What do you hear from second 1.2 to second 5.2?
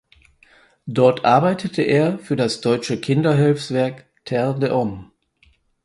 arbeitete er für das deutsche Kinderhilfswerk terre des hommes.